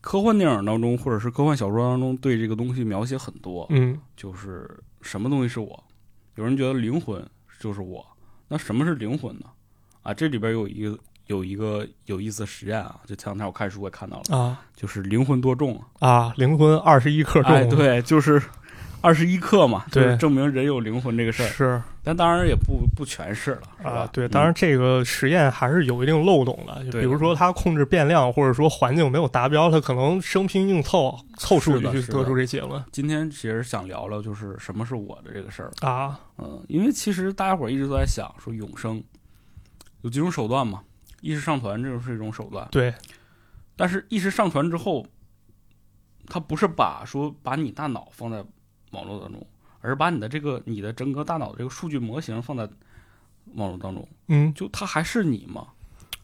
[0.00, 4.68] 科幻电影当中或者是科幻小说当中对这个东西描写很多，嗯，就是
[5.02, 5.84] 什么东西是我？
[6.36, 7.24] 有人觉得灵魂
[7.58, 8.04] 就是我，
[8.48, 9.46] 那什么是灵魂呢？
[10.02, 18.42] 啊，这里边有一个有一个有意思的实验啊，就前两天我看书也看到了，啊就是灵魂多重啊，灵魂二十一克重，哎，对，就是
[19.04, 21.48] 二十一克嘛，就证明人有灵魂这个事儿。
[21.48, 23.90] 是但当然也不不全是了，是吧？
[23.90, 35.70] 啊，对，嗯当然这个实验还是有一定漏洞的，就对比如说它控制变量，或者说环境没有达标，它可能生拼硬凑凑数据得出这结论今天其实想聊聊就是什么是我的这个事儿。
[35.86, 39.02] 啊，嗯，因为其实大家伙儿一直都在想说永生
[40.00, 40.80] 有几种手段嘛，
[41.20, 42.94] 意识上传这就是一种手段，对，
[43.76, 45.06] 但是意识上传之后，
[46.26, 48.42] 它不是把说把你大脑放在
[48.94, 49.46] 网络当中，
[49.80, 52.66] 而把你的这个你的整个大脑的这个数据模型放在
[53.56, 55.66] 网络当中，嗯就它还是你吗？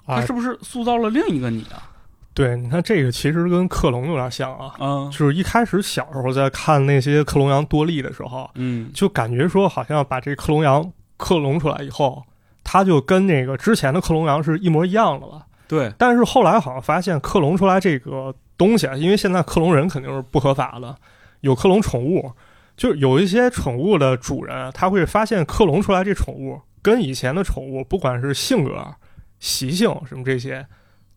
[0.06, 1.90] 啊它是不是塑造了另一个你啊？
[2.32, 12.22] 对，你看这个其实跟克隆有点像啊，嗯就是一开始小时候在看那些克隆羊多利的时候，嗯，就感觉说好像把这克隆羊克隆出来以后，
[12.64, 15.44] 它就跟那个之前的克隆羊是一模一样的了。
[15.68, 20.96] 对，但是后来好像发现克隆出来这个东西啊，因为现在克隆人肯定是不合法的，
[21.42, 22.32] 有克隆宠物，
[22.80, 28.82] 就是有一些宠物的主人他会发现克隆出来这宠物跟以前的宠物，不管是性格、
[29.38, 30.66] 习性什么这些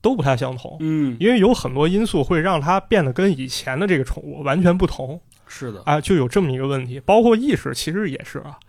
[0.02, 7.00] 都不太相同，嗯，因为有很多因素会让它变得跟以前的这个宠物完全不同是的，啊，就有这么一个问题。
[7.00, 8.60] 包括意识其实也是啊，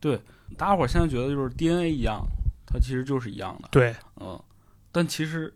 [0.00, 0.20] 对
[0.56, 2.20] 大家伙儿现在觉得就是 DNA 一样，
[2.66, 3.94] 它其实就是一样的，对。
[4.20, 4.36] 嗯，
[4.90, 5.54] 但其实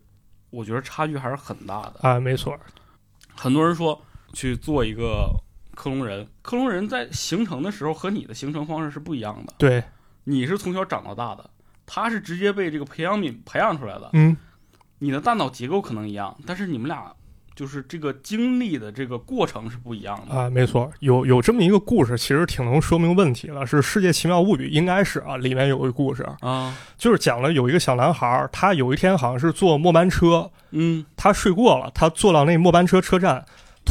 [0.49, 1.99] 我觉得差距还是很大的。
[2.03, 2.57] 啊，没错，
[3.35, 5.29] 很多人说去做一个
[5.75, 9.53] 克隆人，克隆人在形成的时候和你的形成方式是不一样的。
[9.57, 9.83] 对，
[10.23, 11.49] 你是从小长到大的，
[11.85, 14.09] 他是直接被这个培养皿培养出来的。
[14.13, 14.35] 嗯，
[14.99, 17.11] 你的大脑结构可能一样，但是你们俩
[17.55, 20.35] 就是这个经历的这个过程是不一样的。
[20.35, 33.43] 啊，没错，有有这么一个故事，其实挺能说明问题的，是《世界奇妙物语》，应该是啊，里面有一个故事，啊，就是讲了有一个小男孩儿，他有一天好像是坐末班车，嗯他睡过了，他坐到那末班车车站，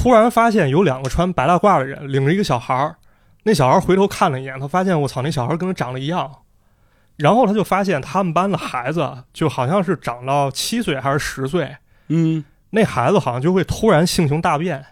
[0.03, 2.97] 突然发现有两个穿白大褂的人领着一个小孩儿，
[3.43, 6.39] 那小孩儿回头看了一眼，他发现我操，那小孩儿跟他长得一样，
[7.17, 11.77] 然后他就发现他们班的孩子就好像是长到七岁还是十岁，
[12.09, 14.83] 嗯，那孩子好像就会突然性情大变，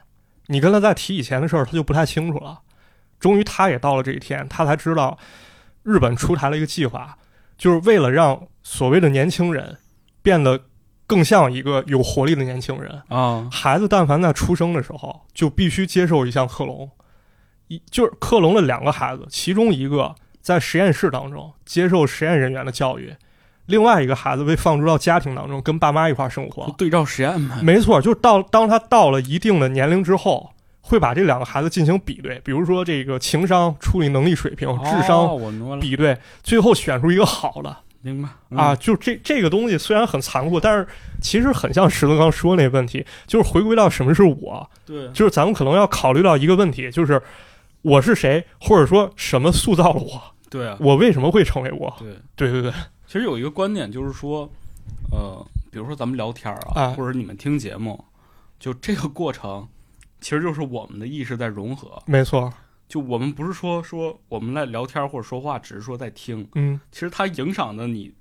[0.49, 2.61] 你跟他再提以前的事儿，他就不太清楚了。
[3.19, 5.17] 终于，他也到了这一天，他才知道，
[5.85, 7.17] 日本出台了一个计划，
[7.57, 9.79] 就是为了让所谓的年轻人
[10.21, 10.61] 变得
[11.09, 13.03] 更像一个有活力的年轻人。
[13.09, 16.89] 啊，孩子但凡在出生的时候就必须接受一项克隆，
[17.67, 23.13] 一就是克隆了两个孩子，其中一个在实验室当中接受实验人员的教育，
[23.67, 26.73] 另外一个孩子被放逐到家庭当中跟爸妈一块儿生活。
[26.79, 27.57] 对照实验呗。
[27.63, 37.77] 没错，就是到当他到了一定的年龄之后，会把这两个孩子进行比对，比如说这个情商、处理能力水平、智哦商比对，最后选出一个好的。
[38.01, 40.87] 明白啊，，就这这个东西虽然很残酷，但是
[41.21, 47.21] 其实很像石头刚说那问题，就是回归到什么是我，嗯对，就是咱们可能要考虑到一个问题，就是
[47.83, 51.95] 我是谁，或者说什么塑造了我，对啊，我为什么会成为我？
[51.99, 52.15] 对。
[52.37, 52.73] 对对对，
[53.07, 54.49] 其实有一个观点就是说，
[55.11, 58.05] 呃，比如说咱们聊天啊或者你们听节目，
[58.61, 59.67] 就这个过程，
[60.21, 62.01] 其实就是我们的意识在融合。
[62.07, 62.53] 没错，
[62.89, 68.15] 就我们不是说说我们在聊天儿或者说话，只是说在听，嗯，其实它影响的你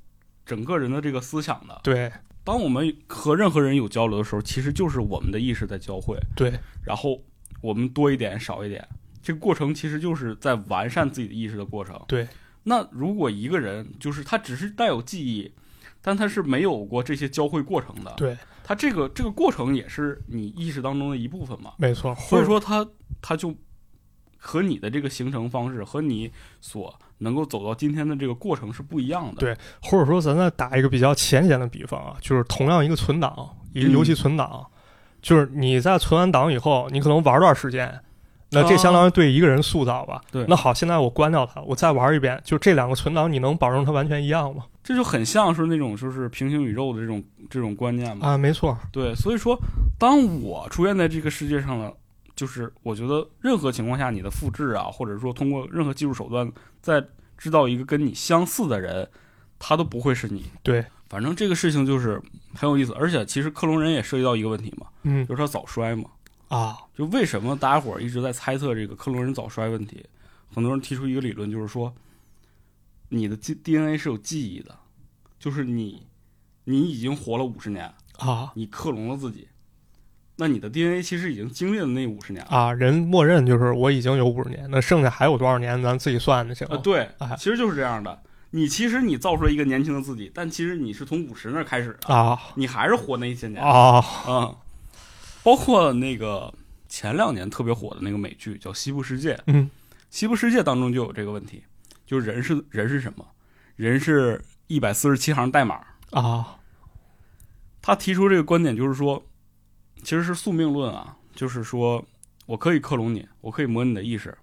[0.45, 1.80] 整个人的这个思想的。
[1.84, 2.12] 对
[2.43, 6.53] 当我们和任何人有交流的时候，其实就是我们的意识在交汇，对
[6.84, 7.21] 然后
[7.62, 8.88] 我们多一点少一点，
[9.21, 11.99] 这个过程其实就是在完善自己的意识的过程。
[12.08, 12.27] 对。
[12.63, 15.49] 那如果一个人就是他只是带有记忆，
[16.01, 21.71] 但他是没有过这些交汇过程的，对，他这个这个过程也是你意识当中的一部分嘛。
[21.77, 22.13] 没错。
[22.15, 22.86] 所以说他
[23.21, 23.56] 他就
[24.38, 29.41] 和你的这个形成方式和你所能够走到今天的这个过程是不一样的。
[29.41, 34.65] 对或者说咱再打一个比较浅显的比方啊，就是同样一个存档，一个游戏存档，
[35.21, 38.00] 就是你在存完档以后，你可能玩段时间，
[38.52, 40.21] 那这相当于对一个人塑造吧。
[40.32, 44.63] 对那好，现在我关掉它，我再玩一遍，就这两个存档，你能保证它完全一样吗？
[44.84, 48.26] 这就很像是那种就是平行宇宙的这种这种观念嘛。
[48.26, 49.60] 啊，没错，对，所以说，
[50.00, 51.91] 当我出现在这个世界上了，
[52.38, 56.50] 就是我觉得任何情况下，你的复制啊，或者说通过任何技术手段，
[56.82, 57.06] 再
[57.38, 59.10] 知道一个跟你相似的人，
[59.60, 60.45] 他都不会是你。
[60.63, 62.21] 对，反正这个事情就是
[62.54, 66.10] 很有意思，而且其实克隆人也涉及到一个问题嘛，嗯就是他早衰嘛。
[66.47, 70.06] 啊，就为什么大家伙儿一直在猜测这个克隆人早衰问题？
[70.54, 71.93] 很多人提出一个理论，就是说，
[73.10, 74.73] 你的 G DNA 是有记忆的，
[75.38, 76.08] 就是你，
[76.63, 79.50] 你已经活了五十年，啊你克隆了自己，
[80.38, 82.52] 那你的 DNA 其实已经经历了那五十年了。
[82.56, 86.65] 啊，人默认就是我已经有五十年，那剩下还有多少年，咱自己算就行。
[86.69, 88.21] 呃，对哎，其实就是这样的。
[88.52, 94.56] 你其实你造出来一个年轻的自己，但其实你是从五十那儿开始的，啊你还是活那一千年啊嗯，
[95.43, 96.54] 包括那个
[96.88, 99.65] 前两年特别火的那个美剧叫《西部世界》，嗯，
[100.10, 101.63] 《西部世界》当中就有这个问题，
[102.06, 103.26] 就是人是人是什么？
[103.76, 105.82] 人是一百四十七行代码。
[106.12, 106.56] 啊
[107.82, 109.23] 他提出这个观点就是说，
[110.03, 112.03] 其实是宿命论啊，就是说
[112.45, 114.38] 我可以克隆你，我可以模拟你的意识，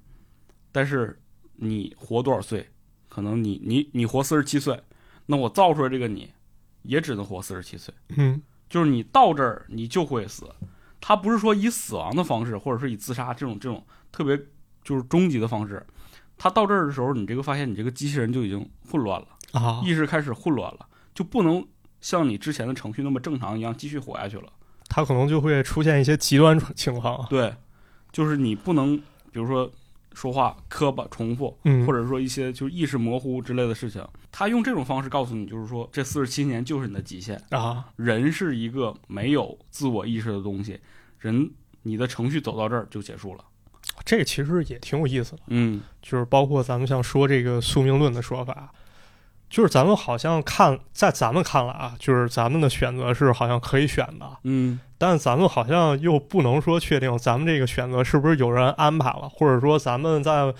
[0.70, 1.18] 但是
[1.56, 2.68] 你活多少岁？
[3.08, 4.82] 可能你你你活四十七岁，
[5.26, 6.32] 那我造出来这个你，
[6.82, 7.94] 也只能活四十七岁。
[8.16, 10.50] 嗯就是你到这儿你就会死，
[11.00, 14.36] 他不是说以死亡的方式，或者是以自杀这种这种特别
[14.82, 15.86] 就是终极的方式，
[16.36, 21.64] 他到这儿的时候，你这个发现你这个机器人就已经混乱了，啊意识开始混乱了，就不能
[22.00, 24.52] 像你之前的程序那么正常一样继续活下去了。
[24.88, 27.26] 它可能就会出现一些极端 情况。
[27.28, 27.54] 对，
[28.12, 28.96] 就是你不能，
[29.32, 29.70] 比如说
[30.12, 37.40] 说话磕巴重复，嗯或者说一些就是意识模糊之类的事情，他用这种方式告诉你，就是说这四十七年就是你的极限。
[37.50, 40.78] 啊人是一个没有自我意识的东西，
[41.18, 41.50] 人
[41.82, 43.44] 你的程序走到这儿就结束了。
[44.04, 48.72] 这其实也挺有意思的，嗯就是包括咱们像说这个宿命论的说法，
[49.54, 60.52] 就是咱们好像看在咱们看来啊，就是咱们的选择是好像可以选的，嗯但咱们好像又不能说确定咱们这个选择是不是有人安排了，或者说咱们在，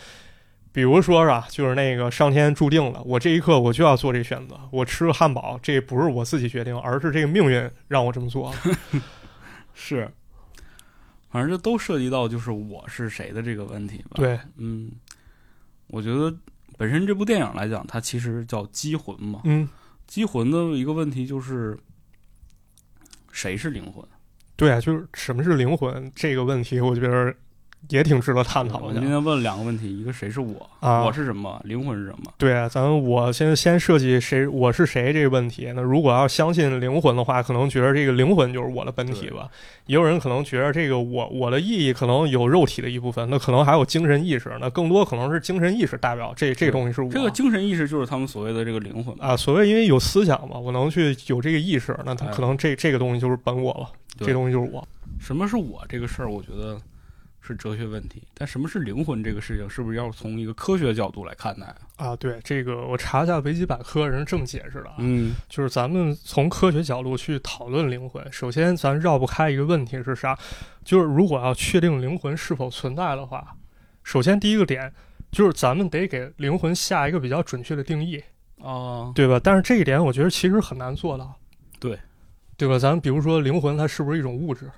[0.71, 9.03] 比如说啊，就是那个上天注定了，我这一刻我就要做这选择，我吃个汉堡，这不是我自己决定，而是这个命运让我这么做了。
[9.75, 10.09] 是，
[11.31, 14.93] 反正这都涉及到就是我是谁的这个问题吧。，对，嗯，
[15.89, 16.33] 我觉得
[16.77, 19.69] 本身这部电影来讲，它其实叫《机魂》嘛，嗯，
[20.07, 21.79] 机魂的一个问题就是
[23.33, 24.05] 谁是灵魂？
[24.57, 27.35] 对啊，就是什么是灵魂这个问题，我觉得
[27.89, 29.01] 也挺值得探讨的我今。
[29.03, 32.33] 天问两个问题，一个谁是我，啊我是什么，灵魂是什么？
[32.39, 35.73] 对啊，咱们我先先设计谁我是谁这个问题。
[35.75, 39.49] 那如果要相信灵魂的话，可能觉得这个灵魂就是我的本体吧。
[39.87, 47.11] 也有人可能觉得这个我我的意义可能有肉体的一部分，那可能还有精神意识，那更多可能是精神意识代表这这个东西是我。
[47.11, 49.15] 这个精神意识就是他们所谓的这个灵魂。
[49.21, 54.87] 啊，所谓因为有思想嘛，我能去有这个意识，那它哎可能这这个东西就是本我了，这东西就是我。
[55.21, 56.79] 什么是我这个事儿，我觉得
[57.47, 58.23] 是哲学问题。
[58.33, 61.75] 但什么是灵魂这个事情，是不是要从一个科学角度来看待？
[61.97, 70.37] 啊，对这个我查一下维基百科，人是这么解释的啊，嗯就是咱们从科学角度去讨论灵魂，首先咱绕不开一个问题是啥？
[70.83, 73.57] 就是如果要确定灵魂是否存在的话，
[74.03, 74.93] 首先第一个点
[75.31, 78.23] 就是咱们得给灵魂下一个比较准确的定义，
[78.61, 79.41] 啊，对吧？
[79.43, 81.35] 但是这一点我觉得其实很难做到，
[81.79, 81.99] 对
[82.57, 82.79] 对吧？
[82.79, 84.71] 咱比如说灵魂它是不是一种物质？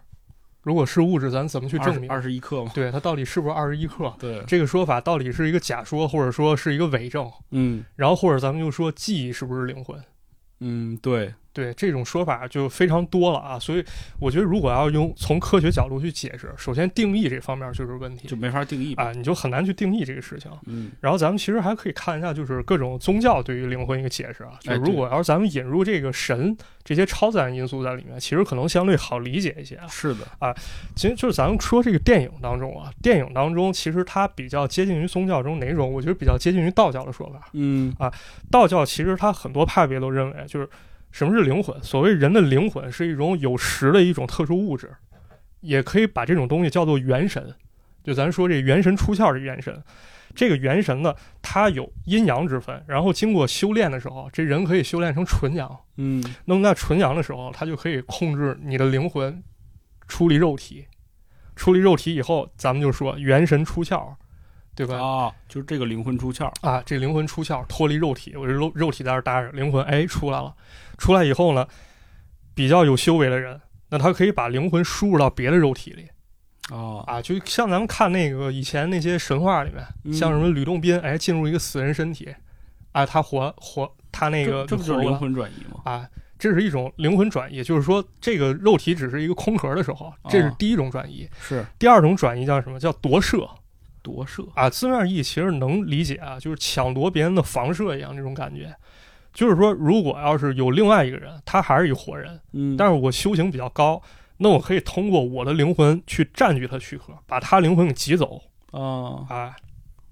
[0.66, 2.10] 如果是物质，咱怎么去证明？
[2.10, 2.72] 二十一克嘛。
[2.74, 4.12] 对它到底是不是二十一克？
[4.18, 7.30] 对，这个说法到底是一个假说，或者说是一个伪证？
[7.52, 9.96] 嗯然后或者咱们就说记忆是不是灵魂？
[10.58, 13.82] 嗯，对，对这种说法就非常多了啊，所以
[14.20, 18.92] 我觉得如果要用从科学角度去解释，首先定义这方面就是问题就没法定义。
[18.96, 20.50] 啊，你就很难去定义这个事情。
[20.66, 24.50] 嗯然后咱们其实还可以看一下，就是各种宗教对于灵魂一个解释啊。
[24.60, 29.86] 就如果要是咱们引入这个神这些超自然因素在里面，其实可能相对好理解一些啊。
[29.88, 30.54] 是的啊，
[30.94, 35.90] 其实就是咱们说这个电影当中啊，电影当中其实它比较接近于宗教中哪种？
[35.90, 37.48] 我觉得比较接近于道教的说法。
[37.54, 38.12] 嗯啊
[38.50, 40.68] 道教其实它很多派别都认为，就是
[41.16, 41.82] 什么是灵魂？
[41.82, 44.94] 所谓人的灵魂是一种有实的一种特殊物质，
[45.60, 47.54] 也可以把这种东西叫做元神。
[48.04, 49.82] 就咱说这元神出窍这元神，
[50.34, 55.74] 这个元神呢，它有阴阳之分，然后经过修炼的时候，这人可以修炼成纯阳。
[55.96, 59.42] 嗯那么在纯阳的时候，它就可以控制你的灵魂
[60.06, 60.84] 出离肉体。
[61.54, 64.14] 出离肉体以后，咱们就说元神出窍，
[64.76, 64.96] 对吧？
[64.96, 70.54] 啊，就是这个灵魂出窍，啊，这灵魂出窍，脱离肉体，我这肉肉体在这儿待着，灵魂哎出来了。
[70.98, 71.66] 出来以后呢，
[72.54, 76.08] 比较有修为的人，那他可以把灵魂输入到别的肉体里
[76.74, 82.34] 啊啊，就像咱们看那个以前那些神话里面，嗯像什么吕洞宾，哎，进入一个死人身体，
[82.92, 85.80] 啊，他活活，他那个这这不就是灵魂转移吗？
[85.84, 86.08] 啊，
[86.38, 91.28] 这是一种灵魂转移，就是说这个肉体只是一个空壳的时候，这是哦第一种转移。
[91.40, 92.80] 是第二种转移叫什么？
[92.80, 93.48] 叫夺舍
[94.06, 98.72] 夺舍啊，字面意义其实能理解啊，就是抢夺别人的房舍一样这种感觉。
[99.34, 104.00] 就是说，如果要是有另外一个人，他还是一活人，嗯，但是我修行比较高，
[104.36, 108.40] 那我可以通过我的灵魂去占据他躯壳，把他灵魂给挤走
[108.70, 109.54] 啊，哎，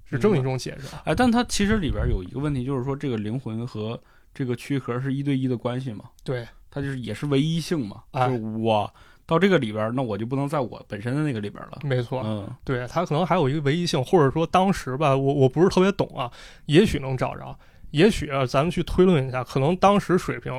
[0.05, 1.03] 是这么一种解释啊。
[1.07, 3.99] 哎，但他其实里边有一个问题，就是说这个灵魂和
[4.35, 8.93] 这个躯壳是一对一的关系嘛，对，它就是也是唯一性嘛，哎就是我
[9.27, 11.79] 到这个里边，那我就不能在我本身的那个里边了。
[11.83, 16.31] 没错，嗯对它可能还有一个唯一性，或者说当时吧，我我不是特别懂啊，
[16.67, 17.59] 也许能找着，
[17.91, 20.53] 也许啊，咱们去推论一下，可能当时水平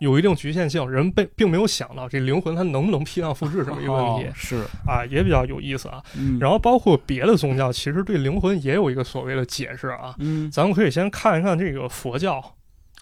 [0.00, 6.02] 有一定局限性，人被并没有想到这灵魂它能不能批量复制这么一个问题、哦是，啊，也比较有意思啊。
[6.18, 10.14] 嗯，然后包括别的宗教，其实对灵魂也有一个所谓的解释啊。
[10.18, 12.38] 嗯咱们可以先看一看这个佛教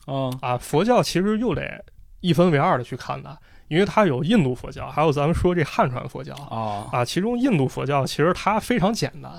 [0.04, 1.82] 啊啊，佛教其实又得
[2.20, 3.36] 一分为二的去看的，
[3.72, 7.02] 因为它有印度佛教，还有咱们说这汉传佛教啊啊。
[7.02, 9.32] 其中印度佛教其实它非常简单，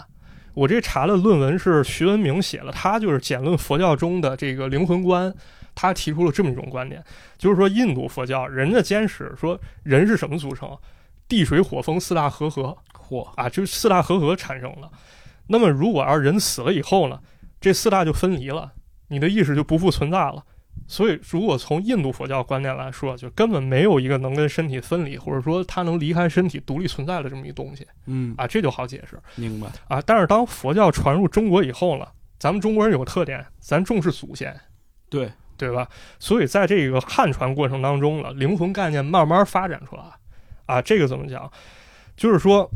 [0.56, 5.32] 我这查的论文是徐文明写的，他就是简论佛教中的这个灵魂观。
[5.76, 7.04] 他提出了这么一种观点，
[7.38, 10.76] 就是说印度佛教人家坚持说人是什么组成，
[11.28, 12.76] 地水火风四大和合，
[13.08, 14.90] 嚯啊，就是四大和合产生了。
[15.46, 17.20] 那么如果要是人死了以后呢，
[17.62, 18.72] 这四大就分离了，
[19.10, 20.44] 你的意识就不复存在了。
[20.88, 30.02] 所以，如果从印度佛教观念来说，就根本没有一个能跟身体分离，或者说它能离开身体独立存在的这么一东西嗯啊，这就好解释明白啊。
[30.06, 32.06] 但是当佛教传入中国以后呢，
[32.38, 34.60] 咱们中国人有个特点，咱重视祖先，
[35.10, 35.88] 对对吧？
[36.20, 40.04] 所以在这个汉传过程当中呢，灵魂概念慢慢发展出来。
[40.66, 41.52] 啊，这个怎么讲？
[42.16, 42.70] 就是说，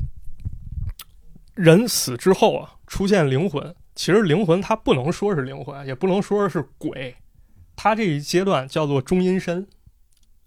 [1.56, 7.16] 人死之后啊，出现灵魂，其实灵魂它不能说是灵魂，也不能说是鬼，
[7.78, 9.66] 它这一阶段叫做中阴身。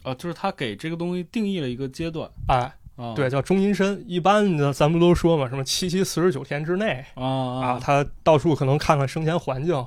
[0.02, 4.02] 啊，就是他给这个东西定义了一个阶段哎，啊，对，叫中阴身。
[4.06, 9.86] 一般的咱们都说嘛，什么七七四十九天之内啊啊，啊他到处可能看看生前环境，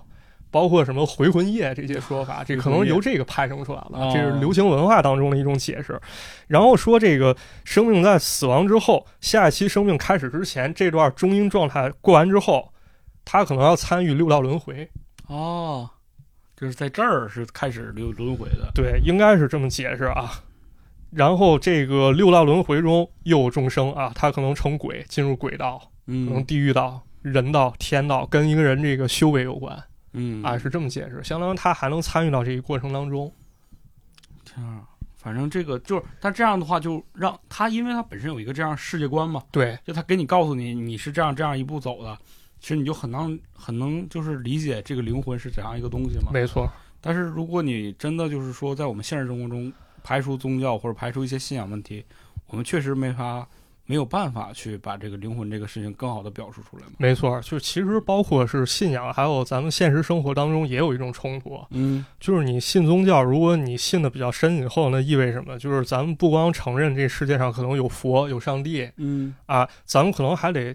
[0.52, 6.00] 包括什么回魂夜这些说法，这可能由这个派生出来了，哦这是流行文化当中的一种解释。
[6.46, 12.72] 然后说这个生命在死亡之后，下一期生命开始之前，这段中阴状态过完之后，
[13.26, 14.88] 他可能要参与六道轮回。
[15.26, 15.90] 哦，
[16.56, 20.44] 就是在这儿是开始轮轮回的，对，应该是这么解释啊。
[21.12, 29.84] 然后这个六道轮回中又有众生啊，他可能成鬼，进入鬼道，可能嗯地狱道、人道、天道，跟一个人这个修为有关。
[30.14, 33.32] 嗯啊，是这么解释，相当于他还能参与到这一过程当中。
[34.44, 34.82] 天啊，
[35.18, 42.18] 反正这个就是他这样的话，就让他，因为他本身有一个这样世界观嘛，对，就他给你告诉你你是这样这样一步走的，
[42.64, 46.32] 其实你就很能很能就是理解这个灵魂是怎样一个东西嘛。
[46.32, 46.66] 没错，
[47.02, 49.72] 但是如果你真的就是说在我们现实生活中
[50.02, 52.06] 排除宗教或者排除一些信仰问题，
[52.48, 53.46] 我们确实没法
[53.86, 56.94] 没有办法去把这个灵魂这个事情更好的表述出来嘛。
[57.00, 65.60] 没错，就其实包括是信仰，还有咱们现实生活当中也有一种冲突，嗯就是你信宗教，如果你信的比较深以后，那意味什么？
[65.60, 70.74] 就是咱们不光承认这世界上可能有佛有上帝嗯啊，咱们可能还得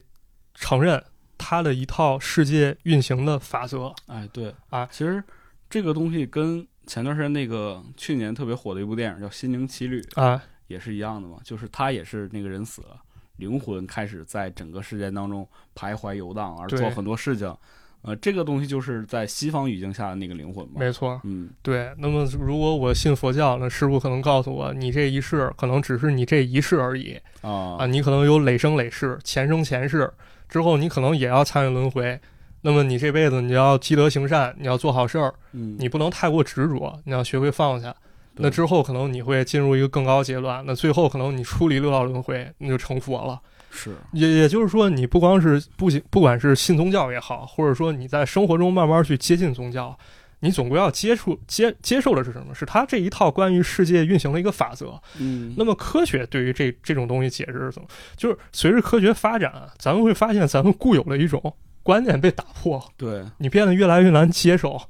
[0.55, 1.03] 承认
[1.39, 3.95] 它的一套世界运行的法则。
[4.07, 5.23] 哎对啊其实
[5.71, 12.97] 这个东西跟前段时间那个去年特别火的一部电影叫《心灵奇旅》啊，也是一样的嘛，就是他也是那个人死了，
[13.37, 17.55] 灵魂开始在整个世界当中徘徊游荡，而做很多事情。
[18.03, 20.75] 呃，这个东西就是在西方语境下的那个灵魂嘛。
[20.77, 21.93] 没错，嗯对。
[21.99, 27.21] 那么如果我信佛教，那师傅可能告诉我，你这一世可能只是你这一世而已。
[27.43, 30.11] 啊啊，你可能有累生累世、前生前世，
[30.49, 32.19] 之后你可能也要参与轮回。
[32.63, 37.95] 那么你这辈子你要积德行善，你要做好事儿，嗯，你不能太过执着，你要学会放下。
[38.41, 43.41] 那之后可能你会进入一个更高阶段，那最后可能你出离六道轮回，你就成佛了。
[43.71, 49.97] 是也也就是说，你不光是不仅不管是信宗教也好，或者说你在生活中慢慢去接近宗教，
[50.41, 52.55] 你总归要接触接接受的是什么？
[52.55, 55.01] 是它这一套关于世界运行的一个法则。
[55.19, 57.89] 嗯那么科学对于这这种东西解释是怎么？
[58.17, 64.81] 就是随着科学发展，咱们会发现咱们固有的一种观念被打破，对，你变得越来越难接受。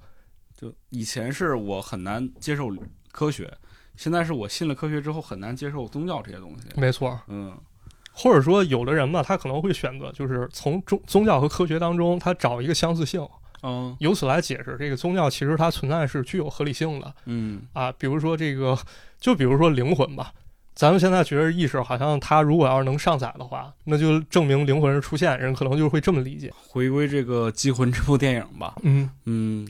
[0.56, 2.68] 就以前是我很难接受
[3.12, 3.50] 科学，
[3.96, 6.68] 现在是我信了科学之后很难接受宗教这些东西。
[6.74, 7.56] 没错，嗯
[8.12, 13.24] 或者说有的人吧，他可能会选择就是从宗宗教和科学当中，他找一个相似性，
[13.62, 17.92] 嗯由此来解释这个宗教其实它存在是具有合理性的嗯啊。
[17.92, 18.78] 比如说这个，
[19.20, 20.32] 就比如说灵魂吧。
[20.74, 26.54] 咱们现在觉得意识好像它如果要是能上载的话，那就证明灵魂是出现，人可能就会这么理解。
[26.68, 28.76] 回归这个《机魂》这部电影吧。
[28.84, 29.66] 嗯，嗯，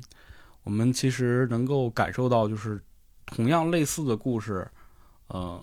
[0.64, 2.78] 我们其实能够感受到，就是
[3.24, 4.70] 同样类似的故事，
[5.28, 5.58] 呃，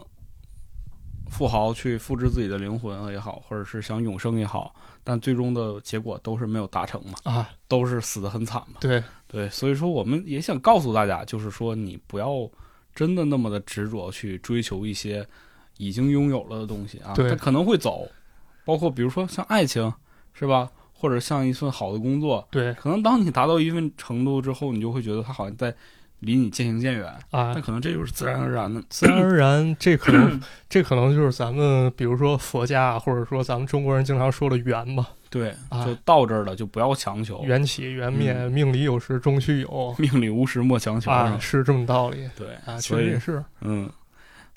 [1.29, 4.73] 富豪去复制自己的灵魂也好，或者是想永生也好，
[5.05, 8.77] 但最终的结果都是没有达成嘛，啊，都是死得很惨嘛。
[8.79, 12.49] 对，对，所以说我们也想告诉大家，就是说你不要
[12.95, 15.25] 真的那么的执着去追求一些
[15.77, 18.09] 已经拥有了的东西啊，对它可能会走，
[18.65, 19.93] 包括比如说像爱情，
[20.33, 20.71] 是吧？
[20.97, 25.75] 或者像一份好的工作，对可能当你达到一份程度之后，你就会觉得它好像在
[26.25, 27.53] 离你渐行渐远，啊。
[27.55, 28.83] 那，可能这就是自然而然的。
[28.89, 35.85] 自然而然，这可能 这可能就是咱们比如说佛家，或者说咱们中国人经常说的缘吧，对，啊。
[35.85, 39.95] 就到这儿了，就不要强求，缘起缘灭，命里有时终须有。
[39.97, 41.11] 命里无时莫强求。
[41.11, 42.29] 啊，是这么道理。
[42.35, 43.89] 对啊，确所以实也是，嗯，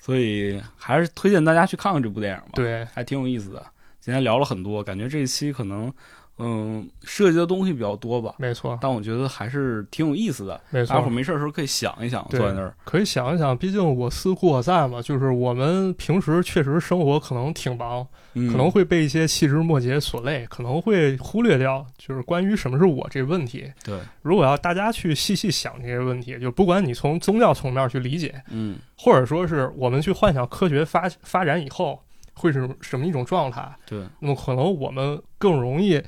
[0.00, 2.52] 所以还是推荐大家去看看这部电影吧。
[2.54, 3.62] 对，还挺有意思的。
[4.00, 5.92] 今天聊了很多，感觉这一期可能，
[6.38, 10.60] 嗯，涉及的东西比较多吧，没错，但我觉得还是挺有意思的。
[10.70, 11.10] 没大伙儿错。
[11.10, 18.48] 没事的时候可以想一想，坐在那儿，可以想一想，毕竟我思故我在嘛，就是我们平时确实生活可能挺忙，嗯。
[18.50, 23.70] 可能会被一些细枝末节所累，可能会忽略掉就是关于什么是我这个问题。
[23.84, 32.00] 对，如果要大家去细细想这些问题，就不管你从宗教层面去理解，嗯，或者说是我们去幻想科学发发展以后
[32.34, 36.00] 会是什么一种状态，对，那么可能我们更容易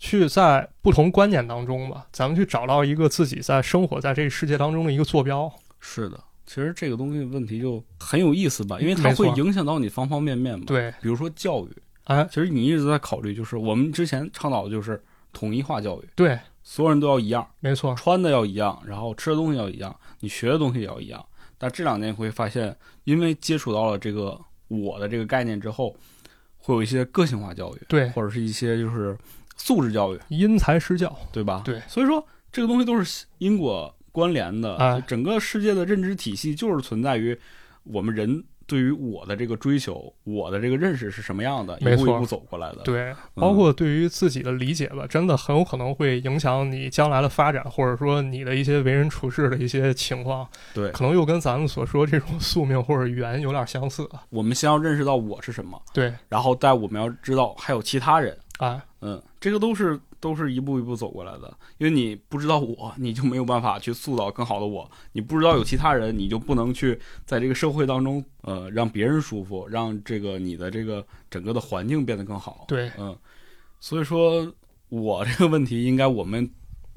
[0.00, 5.52] 去在不同观点当中吧，咱们去找到一个自己在生活在这个世界当中的一个坐标。
[5.78, 6.18] 是的。
[6.46, 11.70] 其实这个东西问题就很有意思吧，因为它会影响到你方方面面嘛。，对，比如说教育，
[12.04, 15.00] 哎，其实你一直在考虑，就是我们之前倡导的就是
[15.32, 21.24] 统一化教育，对，所有人都要一样，没错，穿的要一样，然后吃的东西要一样，你学的东西也要一样。
[21.56, 24.36] 但这两年你会发现，因为接触到了这个
[24.66, 25.94] 我的这个概念之后，
[26.58, 29.16] 会有一些个性化教育，对，或者是一些就是
[29.62, 31.60] 素质教育，因材施教，对吧？
[31.64, 34.74] 对所以说这个东西都是因果关联的。
[34.76, 37.38] 哎整个世界的认知体系就是存在于
[37.84, 42.82] 我们人对于我的这个追求，我的这个认识是什么样的，一步一步走过来的。
[42.84, 54.08] 对，包括对于自己的理解吧，真的很有可能会影响你将来的发展，或者说你的一些为人处事的一些情况，对，可能又跟咱们所说这种宿命或者缘有点相似。
[54.30, 58.38] 我们先要认识到我是什么，对，然后再我们要知道还有其他人。
[58.60, 72.66] 啊，嗯，这个都是都是一步一步走过来的，因为你不知道我，你就没有办法去塑造更好的我；你不知道有其他人，你就不能去在这个社会当中，呃，让别人舒服，让这个你的这个整个的环境变得更好。
[72.68, 73.16] 对，嗯，
[73.80, 74.52] 所以说
[74.90, 76.46] 我这个问题，应该我们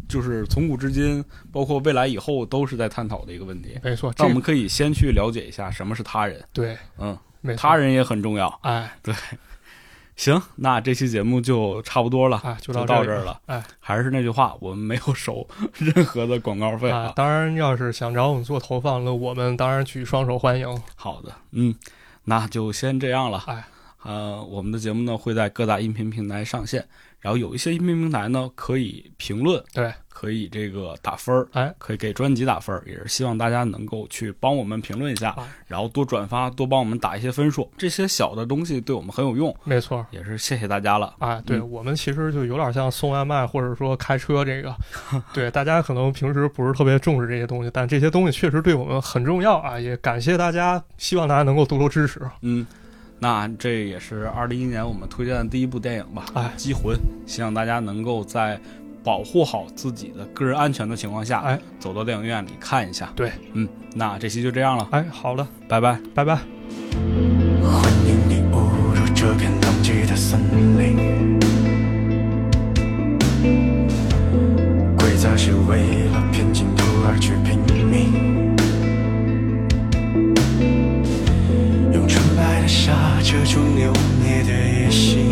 [0.09, 3.79] 就是从古至今，包括未来以后，都是在探讨的一个问题。
[3.81, 7.17] 没错，这但我们可以先去了解一下什么是他人，对，嗯，
[7.55, 8.49] 他，人也很重要。
[8.63, 8.93] 哎，
[10.15, 13.39] 行，那这期节目就差不多了，啊，就到这儿了。
[13.47, 15.47] 哎，还是那句话，我们没有收
[15.77, 20.81] 任何的广告费啊，当然，要是想找我们做投放，那我们当然举双手欢迎。
[20.95, 21.73] 好的，嗯，
[22.25, 23.43] 那就先这样了。
[23.47, 23.65] 哎，
[24.03, 26.87] 呃，我们的节目呢会在各大音频平台上线，
[27.23, 40.05] 然后有一些音频平台呢可以评论，对，可以这个打分儿，哎，可以给专辑打分儿，也是希望大家能够去帮我们评论一下，哎然后多转发，多帮我们打一些分数，这些小的东西对我们很有用，没错。
[40.11, 41.15] 也是谢谢大家了。
[41.19, 44.75] 啊，对、嗯我们其实就有点像送外卖，或者说开车这个，
[45.33, 49.79] 对大家可能平时不是特别重视这些东西，但这些东西确实对我们很重要啊！
[49.79, 52.19] 也感谢大家，希望大家能够多多支持。
[52.41, 52.67] 嗯，
[53.23, 56.25] 那这也是二零一年我们推荐的第一部电影吧？
[56.33, 56.93] 哎，《机魂》，
[57.25, 58.59] 希望大家能够在
[59.01, 63.09] 保护好自己的个人安全的情况下，哎，走到电影院里看一下。
[63.15, 63.65] 对，嗯，
[63.95, 64.85] 那这期就这样了。
[64.91, 66.35] 哎，好了，拜拜，拜拜。
[66.35, 66.43] 欢
[68.05, 68.57] 迎你误
[68.93, 70.37] 入这片狼藉的森
[70.77, 71.39] 林，
[74.97, 76.12] 规则是为了。
[83.25, 83.89] 这种扭
[84.21, 85.22] 捏的野心